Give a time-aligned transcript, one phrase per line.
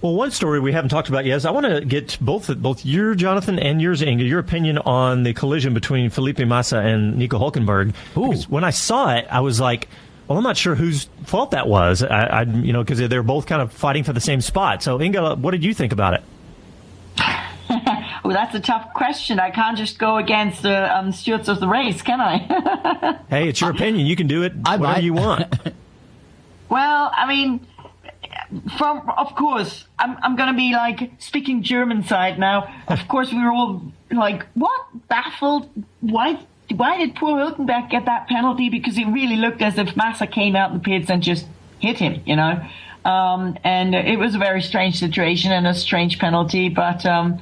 [0.00, 2.86] Well, one story we haven't talked about yet is I want to get both both
[2.86, 7.38] your Jonathan and yours, Inga, your opinion on the collision between Felipe Massa and Nico
[7.38, 7.94] Hulkenberg.
[8.14, 9.88] Because when I saw it, I was like,
[10.28, 12.02] well, I'm not sure whose fault that was.
[12.04, 14.84] I, I you know, because they're both kind of fighting for the same spot.
[14.84, 16.22] So, Inga, what did you think about it?
[18.22, 19.40] well, that's a tough question.
[19.40, 23.18] I can't just go against the um, stewards of the race, can I?
[23.30, 24.06] hey, it's your opinion.
[24.06, 25.02] You can do it I whatever might.
[25.02, 25.54] you want.
[26.68, 27.66] well, I mean,
[28.76, 32.72] from of course, I'm I'm gonna be like speaking German side now.
[32.88, 35.68] Of course, we were all like, what baffled?
[36.00, 36.38] Why?
[36.74, 38.68] Why did poor Hulkenberg get that penalty?
[38.68, 41.46] Because it really looked as if Massa came out in the pits and just
[41.78, 42.62] hit him, you know.
[43.04, 46.68] Um, and it was a very strange situation and a strange penalty.
[46.68, 47.40] But um,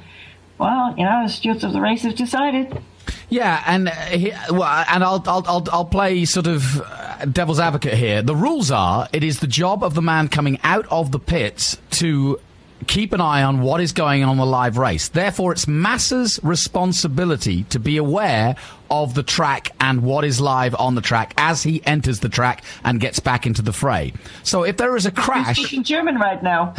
[0.57, 2.81] well, you know, the stewards of the race have decided.
[3.29, 7.59] Yeah, and uh, he, well, and I'll, I'll I'll I'll play sort of uh, devil's
[7.59, 8.21] advocate here.
[8.21, 11.77] The rules are: it is the job of the man coming out of the pits
[11.91, 12.39] to
[12.85, 15.07] keep an eye on what is going on in the live race.
[15.09, 18.55] Therefore, it's Massa's responsibility to be aware
[18.89, 22.63] of the track and what is live on the track as he enters the track
[22.83, 24.13] and gets back into the fray.
[24.43, 26.73] So if there is a crash, speaking German right now.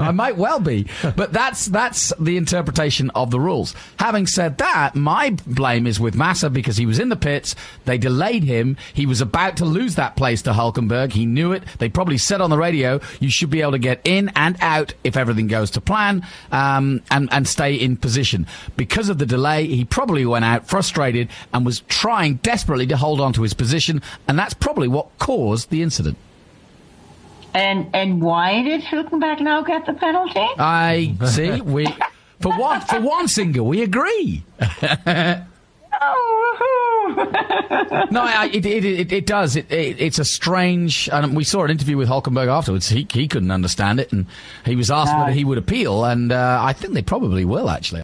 [0.00, 3.74] I might well be, but that's that's the interpretation of the rules.
[3.98, 7.54] Having said that, my blame is with Massa because he was in the pits.
[7.84, 8.76] They delayed him.
[8.92, 11.12] He was about to lose that place to Hulkenberg.
[11.12, 11.62] He knew it.
[11.78, 14.94] They probably said on the radio, "You should be able to get in and out
[15.04, 19.66] if everything goes to plan, um, and and stay in position." Because of the delay,
[19.66, 24.02] he probably went out frustrated and was trying desperately to hold on to his position,
[24.26, 26.16] and that's probably what caused the incident.
[27.54, 30.46] And and why did Hulkenberg now get the penalty?
[30.58, 31.60] I see.
[31.60, 31.86] We
[32.40, 34.44] for one for one single we agree.
[38.10, 39.56] no, I, it, it, it, it, does.
[39.56, 41.08] It, it's a strange.
[41.12, 42.88] And we saw an interview with Hulkenberg afterwards.
[42.88, 44.26] He, he couldn't understand it, and
[44.64, 47.96] he was asked whether he would appeal, and uh, I think they probably will actually.